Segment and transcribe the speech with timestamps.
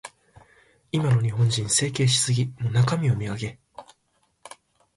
[0.91, 2.51] 今の日本人、整形しすぎ。
[2.71, 3.59] 中身を磨け。